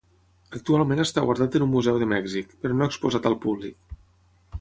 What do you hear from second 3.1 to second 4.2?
al públic.